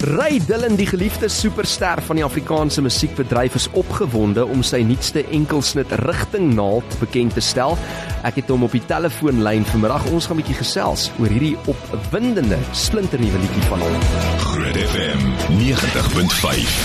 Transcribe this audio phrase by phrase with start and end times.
[0.00, 5.92] Ray Dillon, die geliefde superster van die Afrikaanse musiekbedryf, is opgewonde om sy nuutste enkelsnit
[6.06, 7.76] Rigting Naald bekend te stel.
[8.24, 10.06] Ek het hom op die telefoonlyn vanmiddag.
[10.08, 14.00] Ons gaan 'n bietjie gesels oor hierdie opwindende splinternuwe liedjie van hom.
[14.40, 15.20] Groot FM
[15.60, 16.80] 90.5.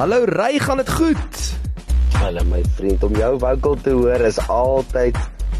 [0.00, 1.36] Hallo Ray, gaan dit goed?
[2.16, 5.16] Hallo my vriend, om jou vocal te hoor is altyd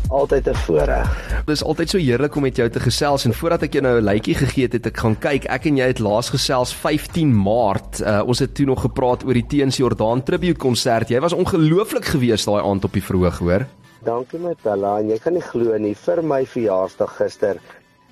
[0.08, 1.08] altyd 'n voorreg.
[1.44, 4.00] Dit is altyd so heerlik om met jou te gesels en voordat ek jou nou
[4.00, 5.44] 'n lytjie gegee het, het ek gaan kyk.
[5.44, 8.00] Ek en jy het laas gesels 15 Maart.
[8.00, 11.08] Uh, ons het toe nog gepraat oor die Teens Jordaan tribute konsert.
[11.08, 13.66] Jy was ongelooflik geweest daai aand op die verhoog, hoor.
[14.04, 17.56] Dankie my Bella en jy kan nie glo nie, vir my verjaarsdag gister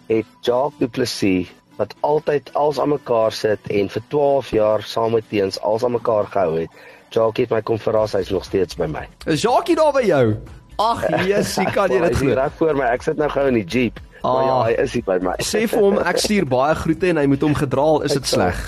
[0.09, 5.13] het Jacques Du Plessis wat altyd als aan mekaar sit en vir 12 jaar saam
[5.13, 6.71] met Teens als aan mekaar gehou het.
[7.11, 9.07] Jacques het my kom verras, hy's nog steeds by my.
[9.27, 10.37] Is Jackie daar by jou?
[10.79, 12.35] Ag, Jessie, kan jy dit glo?
[12.35, 14.01] Reg voor my, ek sit nou gou in die Jeep.
[14.23, 15.35] Ah, maar ja, hy is hier by my.
[15.43, 18.61] Sê vir hom ek stuur baie groete en hy moet hom gedraal, is dit sleg?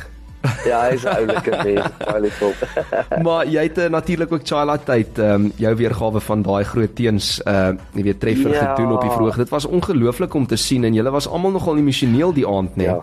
[0.69, 2.43] ja, hy's 'n oulike mens, baie lief.
[3.27, 6.95] Maar jy het uh, natuurlik ook Chila tyd, ehm um, jou weergawe van daai groot
[6.95, 8.75] teens uh jy weet treffer Ja.
[8.75, 9.37] gedoen op die verhoog.
[9.37, 12.87] Dit was ongelooflik om te sien en julle was almal nogal emosioneel die aand, nee.
[12.87, 13.01] Ja.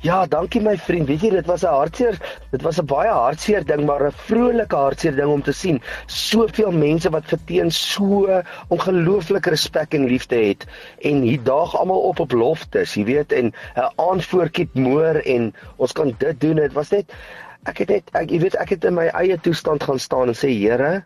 [0.00, 1.08] Ja, dankie my vriend.
[1.10, 2.18] Weet jy, dit was 'n hartseer,
[2.50, 5.82] dit was 'n baie hartseer ding, maar 'n vrolike hartseer ding om te sien.
[6.06, 10.66] Soveel mense wat vir teen so ongelooflike respek en liefde het
[11.02, 15.92] en hier daag almal op op loftes, jy weet, en 'n aanvoorkiet moer en ons
[15.92, 16.56] kan dit doen.
[16.56, 17.12] Dit was net
[17.64, 20.34] ek het net ek jy weet, ek het in my eie toestand gaan staan en
[20.34, 21.04] sê, Here,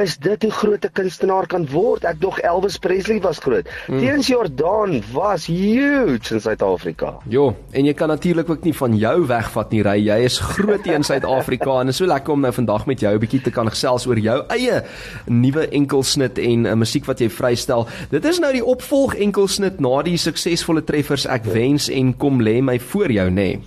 [0.00, 2.04] is dit hoe groot 'n kunstenaar kan word.
[2.04, 3.66] Ek dog Elvis Presley was groot.
[3.88, 3.98] Mm.
[3.98, 7.18] Teens Jordaan was huge in Suid-Afrika.
[7.28, 9.96] Jo, en jy kan natuurlik ook nie van jou wegvat nie, Ry.
[10.06, 13.18] Jy is groot in Suid-Afrika en is so lekker om nou vandag met jou 'n
[13.18, 14.82] bietjie te kan gesels oor jou eie
[15.26, 17.86] nuwe enkelsnit en 'n uh, musiek wat jy vrystel.
[18.10, 22.62] Dit is nou die opvolg enkelsnit na die suksesvolle treffers Ek wens en Kom lê
[22.62, 23.34] my voor jou, nê.
[23.34, 23.60] Nee.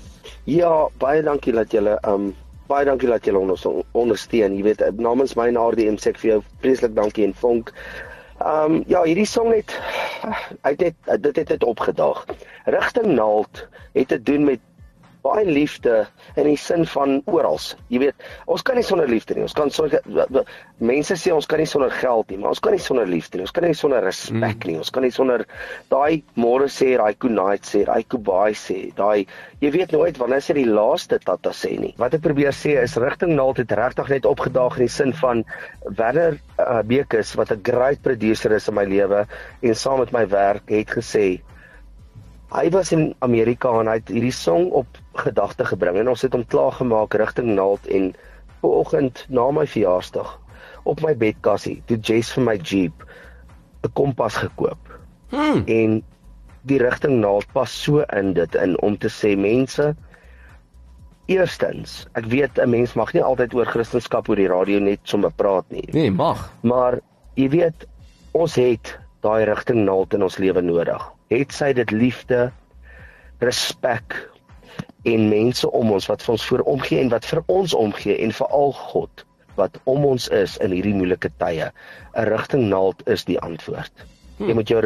[0.49, 2.31] Ja, baie dankie dat julle um
[2.69, 3.65] baie dankie dat julle ons
[3.97, 4.55] ondersteun.
[4.57, 7.73] Jy weet, namens my en RDM sê ek vir jou vreeslik dankie en vonk.
[8.39, 9.73] Um ja, hierdie song het
[10.63, 12.23] het net dit het net opgedaag.
[12.71, 13.65] Rigting Naald
[13.97, 14.63] het te doen met
[15.25, 16.05] baie liefde
[16.39, 17.59] in die sin van oral.
[17.91, 19.43] Jy weet, ons kan nie sonder liefde nie.
[19.43, 19.99] Ons kan sonder
[20.79, 23.47] mense sê ons kan nie sonder geld nie, maar ons kan nie sonder liefde nie.
[23.47, 24.77] Ons kan nie sonder respek nie.
[24.79, 25.43] Ons kan nie sonder
[25.91, 29.27] daai môre sê, daai good night sê, daai goodbye sê, daai
[29.59, 31.91] jy weet nooit wanneer sy die laaste tata sê nie.
[31.99, 35.43] Wat ek probeer sê is rigting naald het regtig net opgedaag in die sin van
[35.99, 39.25] Werner uh, Bekes wat 'n great producer is in my lewe
[39.61, 41.39] en saam met my werk het gesê
[42.49, 46.35] Hy was in Amerika en hy het hierdie song op gedagte gebring en ons het
[46.35, 48.13] hom klaar gemaak rigting naald en
[48.61, 50.35] vanoggend na my verjaarsdag
[50.83, 53.05] op my bedkassie toe Jess vir my Jeep
[53.83, 54.79] 'n kompas gekoop.
[55.29, 55.63] Hmm.
[55.65, 56.03] En
[56.67, 59.95] die rigting naald pas so in dit in om te sê mense
[61.29, 65.31] Eerstens, ek weet 'n mens mag nie altyd oor Christendom oor die radio net sommer
[65.31, 65.85] praat nie.
[65.93, 66.51] Nee, mag.
[66.61, 66.99] Maar
[67.35, 67.85] jy weet,
[68.31, 71.05] ons het daai rigting naald in ons lewe nodig.
[71.29, 72.51] Het sy dit liefde,
[73.39, 74.28] respek
[75.03, 78.31] en mense om ons wat vir ons voor omgee en wat vir ons omgee en
[78.31, 79.25] veral God
[79.59, 81.71] wat om ons is in hierdie moeilike tye.
[82.15, 84.07] 'n Rigting naald is die antwoord.
[84.39, 84.81] Jy moet jou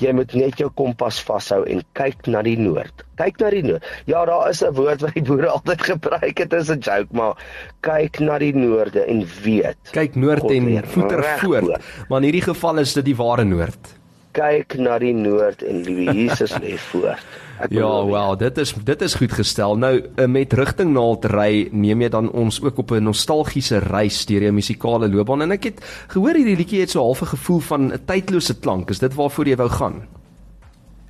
[0.00, 3.04] jy moet net jou kompas vashou en kyk na die noord.
[3.20, 3.84] Kyk na die noord.
[4.08, 7.12] Ja, daar is 'n woord wat die boere altyd gebruik het, dit is 'n joke,
[7.12, 7.36] maar
[7.80, 9.92] kyk na die noorde en weet.
[9.92, 11.64] Kyk noord God en voeter voort.
[11.64, 11.80] voor.
[12.08, 14.03] Maar in hierdie geval is dit die ware noord.
[14.34, 17.18] Kyk na die noord en liewe Jesus lê voor.
[17.62, 19.76] Ek Ja, wel, dit is dit is goed gestel.
[19.78, 24.24] Nou eh, met rigting naald ry, neem jy dan ons ook op 'n nostalgiese reis
[24.26, 25.78] deur jou musikale loopbaan en ek het
[26.10, 28.90] gehoor hierdie liedjie het so half 'n gevoel van 'n tydlose klank.
[28.90, 30.06] Is dit waarvoor jy wou gaan?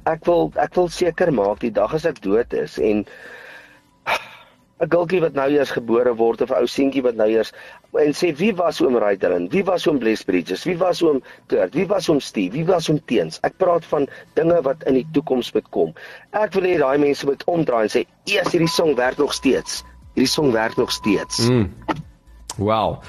[0.04, 3.06] Ek wil ek wil seker maak die dag as ek dood is en
[4.80, 7.52] 'n gultjie wat nou eers gebore word of 'n ou seentjie wat nou eers
[7.94, 9.48] en sê wie was oom Ryderin?
[9.50, 10.64] Wie was oom Bless Bridges?
[10.64, 11.74] Wie was oom Kurt?
[11.74, 12.52] Wie was oom Steve?
[12.56, 13.38] Wie was oom Teens?
[13.42, 15.92] Ek praat van dinge wat in die toekoms moet kom.
[16.32, 19.84] Ek wil hê daai mense moet omdraai en sê, "Eers hierdie song werk nog steeds.
[20.14, 21.70] Hierdie song werk nog steeds." Mm.
[22.58, 23.02] Wow.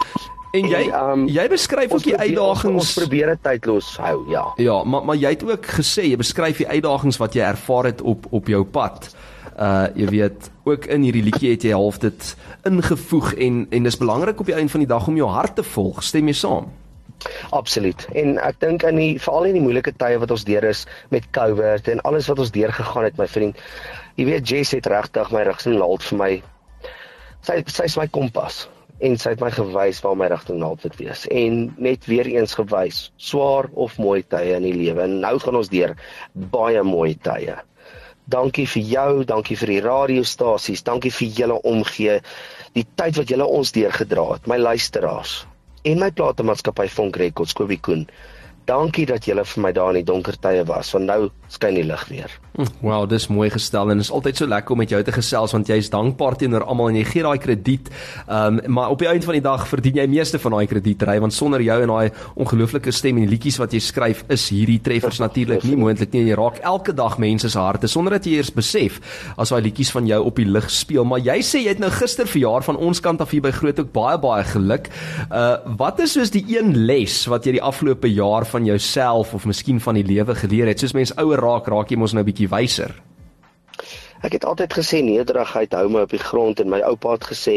[0.54, 3.98] En jy En, um, jy beskryf ook die probeer- ons- uitdagings Ons probeer dit tydloos
[3.98, 4.54] hou, ja.
[4.56, 8.01] Ja, maar maar jy het ook gesê jy beskryf die uitdagings wat jy ervaar het
[8.01, 9.16] op op jou pad.
[9.56, 12.31] Uh jy weet, ook in hierdie liedjie het jy half dit
[12.68, 15.63] ingevoeg en en dis belangrik op die einde van die dag om jou hart te
[15.63, 16.04] volg.
[16.04, 16.68] Stem jy saam?
[17.56, 18.07] Absoluut.
[18.13, 21.30] En ek dink in die veral in die moeilike tye wat ons deur is met
[21.38, 23.63] COVID en alles wat ons deur gegaan het, my vriend.
[24.19, 26.31] Jy weet Jess het regtig my rigting laat vir my.
[27.46, 28.66] Sy sy's my kompas
[29.04, 32.56] en sy het my gewys waar my rigting naald moet wees en net weer eens
[32.56, 35.96] gewys swaar of mooi tye in die lewe en nou gaan ons deur
[36.54, 37.58] baie mooi tye
[38.25, 42.19] Dankie vir jou, dankie vir die radiostasies, dankie vir julle omgee,
[42.74, 45.44] die tyd wat julle ons deurgedra het, my luisteraars
[45.86, 48.07] en my platemaatskappy Fonk Records Kobie Koen.
[48.66, 51.86] Dankie dat julle vir my daar in die donker tye was, want nou skyn die
[51.86, 52.33] lig weer.
[52.56, 55.68] Wow, dis mooi gestel en is altyd so lekker om met jou te gesels want
[55.68, 57.90] jy is dankbaar teenoor almal en jy gee daai krediet.
[58.30, 61.04] Ehm um, maar op die einde van die dag verdien jy meeste van daai krediet
[61.07, 64.48] ry want sonder jou en daai ongelooflike stem en die liedjies wat jy skryf is
[64.54, 66.24] hierdie treffers natuurlik nie moontlik nie.
[66.30, 69.01] Jy raak elke dag mense se harte sonder dat jy eers besef
[69.38, 71.04] as daai liedjies van jou op die lig speel.
[71.08, 73.84] Maar jy sê jy het nou gister verjaar van ons kant af hier by Groot
[73.84, 74.90] ook baie baie geluk.
[75.28, 79.46] Uh wat is soos die een les wat jy die afgelope jaar van jouself of
[79.46, 80.80] miskien van die lewe geleer het?
[80.80, 82.94] Soos mense ouer raak raak jy mos nou 'n bietjie wyser.
[84.25, 87.56] Ek het altyd gesê nederigheid hou my op die grond en my oupa het gesê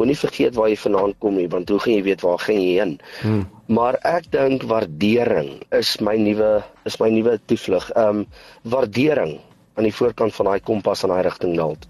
[0.00, 2.70] moenie vergeet waar jy vanaand kom nie want hoe gaan jy weet waar gaan jy
[2.78, 2.94] heen.
[3.20, 3.42] Hmm.
[3.68, 7.90] Maar ek dink waardering is my nuwe is my nuwe toevlug.
[7.92, 8.26] Ehm um,
[8.62, 9.36] waardering
[9.76, 11.84] aan die voorkant van daai kompas in daai rigting naald.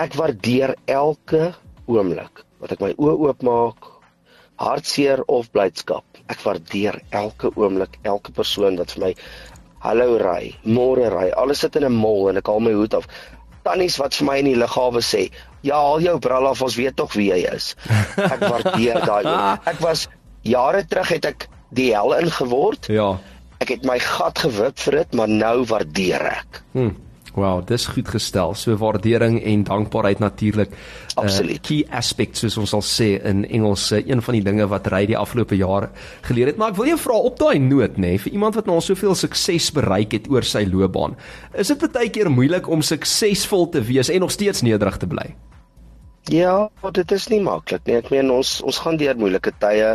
[0.00, 1.52] Ek waardeer elke
[1.86, 3.90] oomblik wat ek my oë oopmaak,
[4.62, 6.06] hartseer of blydskap.
[6.32, 9.10] Ek waardeer elke oomblik, elke persoon wat vir my
[9.84, 11.28] Hallo Ry, môre Ry.
[11.36, 13.04] Alles sit in 'n mol en ek haal my hoed af.
[13.64, 16.96] Tannies wat vir my in die lughawe sê, "Ja, haal jou bril af, ons weet
[16.96, 17.76] tog wie jy is."
[18.34, 19.58] Ek waardeer daai.
[19.66, 20.08] Ek was
[20.42, 22.88] jare terug het ek die hel ingeword.
[22.88, 23.18] Ja.
[23.60, 26.62] Ek het my gat gewip vir dit, maar nou waardeer ek.
[26.72, 26.90] Hm.
[27.34, 28.54] Wow, dis goed gestel.
[28.54, 30.70] So waardering en dankbaarheid natuurlik.
[30.70, 31.56] Eh, Absoluut.
[31.56, 34.86] Uh, key aspects soos ons sal sê in Engels, uh, een van die dinge wat
[34.92, 35.90] ry die afgelope jare
[36.28, 36.60] geleer het.
[36.60, 38.86] Maar ek wil jou vra op daai noot nê, nee, vir iemand wat nou al
[38.86, 41.18] soveel sukses bereik het oor sy loopbaan.
[41.58, 45.34] Is dit baie keer moeilik om suksesvol te wees en nog steeds nederig te bly?
[46.32, 47.98] Ja, dit is nie maklik nie.
[48.00, 49.90] Ek meen ons ons gaan deur moeilike tye.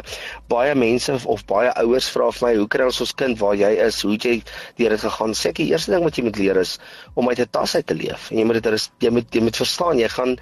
[0.52, 3.72] Baie mense of baie ouers vra vir my, "Hoe kry ons ons kind waar jy
[3.88, 4.02] is?
[4.02, 4.44] Hoe het jy
[4.78, 6.78] deur dit gegaan?" Sê ek die eerste ding wat jy moet leer is
[7.16, 8.32] om uit 'n tas uit te leef.
[8.32, 10.38] En jy moet dit jy moet jy moet verstaan, jy gaan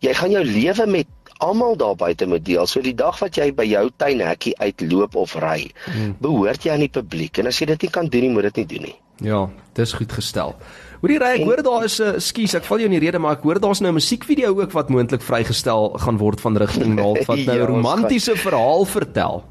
[0.00, 1.06] jy gaan jou lewe met
[1.38, 2.66] almal daar buite moet deel.
[2.66, 6.16] So die dag wat jy by jou tuinhekkie uitloop of ry, hmm.
[6.20, 7.38] behoort jy aan die publiek.
[7.38, 8.96] En as jy dit nie kan doen nie, moet dit nie doen nie.
[9.20, 10.54] Ja, dis goed gestel.
[11.00, 13.18] Hoorie Ray, ek hoor daar is 'n uh, skuis, ek val jou in die rede,
[13.18, 16.94] maar ek hoor daar's nou 'n musiekvideo ook wat moontlik vrygestel gaan word van rigting
[16.94, 19.44] naald wat nou 'n ja, romantiese verhaal vertel.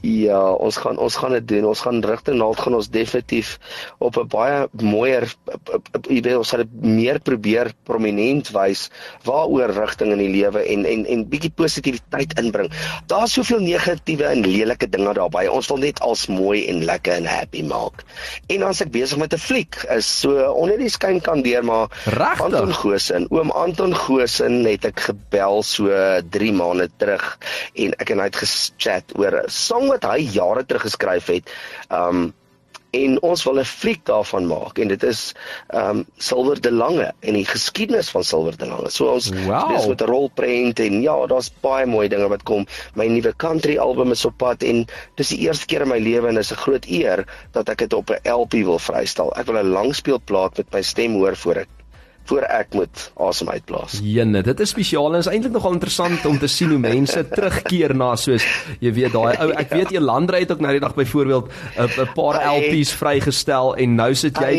[0.00, 1.66] Ja, ons gaan ons gaan dit doen.
[1.68, 3.58] Ons gaan rigting naald gaan ons definitief
[3.98, 5.28] op 'n baie mooier
[6.08, 8.88] jy weet ons sal dit meer probeer prominent wys
[9.26, 12.70] waaroor rigting in die lewe en en en bietjie positiwiteit inbring.
[13.06, 15.46] Daar's soveel negatiewe en lelike dinge daarbey.
[15.48, 18.04] Ons wil net als mooi en lekker en happy maak.
[18.48, 21.88] En as ek besig met 'n fliek is so onder die skyn kan deur maar
[22.04, 22.40] Rechtig?
[22.40, 25.88] Anton Gosen, oom Anton Gosen het ek gebel so
[26.30, 27.38] 3 maande terug
[27.74, 31.50] en ek en hy het gechat oor 'n song wat hy jare terug geskryf het.
[31.88, 32.30] Um
[32.90, 35.34] en ons wil 'n fliek daarvan maak en dit is
[35.74, 38.90] um Silver de Lange en die geskiedenis van Silver de Lange.
[38.90, 39.70] So ons wow.
[39.78, 42.66] is met 'n rolprent en ja, daar's baie mooi dinge wat kom.
[42.94, 46.28] My nuwe country album is op pad en dis die eerste keer in my lewe
[46.28, 49.32] en is 'n groot eer dat ek dit op 'n LP wil vrystel.
[49.36, 51.68] Ek wil 'n langspeelplaat met my stem hoor voor ek
[52.28, 53.98] voor ek moet asem uitblaas.
[54.02, 57.94] Jene, dit is spesiaal en is eintlik nogal interessant om te sien hoe mense terugkeer
[57.96, 58.44] na soos
[58.82, 61.50] jy weet daai ou ek weet Elandre het ook nou die dag byvoorbeeld
[61.80, 64.52] 'n paar LPs vrygestel en nou sit jy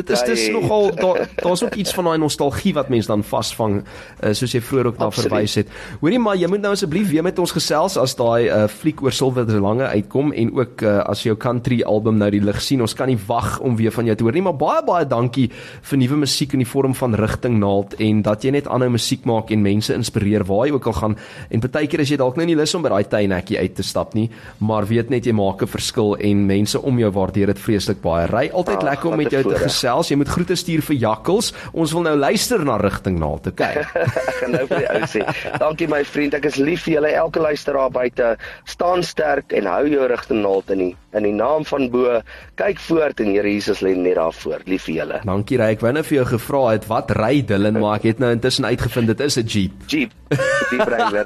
[0.00, 4.32] dit is dis nogal daar's ook iets van daai nostalgie wat mense dan vasvang uh,
[4.32, 5.68] soos jy vroeër ook na verwys het.
[6.00, 9.12] Hoorie maar jy moet nou asseblief weer met ons gesels as daai uh, fliek oor
[9.12, 12.80] Silver Lange uitkom en ook uh, as jou country album nou die lig sien.
[12.80, 15.48] Ons kan nie wag om weer van jou te hoor nie, maar baie baie dankie
[15.82, 19.24] vir nuwe musiek in die vorm van rigting naald en dat jy net aanhou musiek
[19.24, 21.16] maak en mense inspireer waar jy ook al gaan.
[21.50, 23.82] En baie keer as jy dalk nou nie lus om by daai tuinhekkie uit te
[23.82, 27.58] stap nie maar weet net jy maak 'n verskil en mense om jou waardeer dit
[27.58, 28.26] vreeslik baie.
[28.26, 30.08] Ry altyd ah, lekker om met jou te gesels.
[30.08, 31.52] Jy moet groete stuur vir jakkels.
[31.72, 33.74] Ons wil nou luister na rigting naald okay
[34.28, 35.22] ek gaan nou vir die ou sê
[35.58, 36.34] dankie my vriend.
[36.34, 37.12] Ek is lief vir julle.
[37.12, 41.64] Elke luisteraar buite staan sterk en hou jou rigting naald in die in die naam
[41.64, 42.20] van bo.
[42.56, 45.20] Kyk voort en Here Jesus lê net daar voor lief vir julle.
[45.24, 48.08] Dankie ry ek wou net vir jou gevra het wat wat ry Dylan maar ek
[48.12, 49.72] het nou intussen uitgevind dit is 'n Jeep.
[49.86, 50.12] Jeep.
[50.70, 51.24] Jeep Wrangler.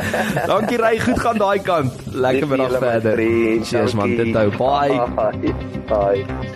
[0.52, 1.92] Dankie ry goed gaan daai kant.
[2.12, 3.16] Lekker middag verder.
[3.64, 4.50] Cheers man, dit hou.
[4.56, 5.00] Bye.
[5.16, 5.54] Bye.
[5.88, 6.55] Bye.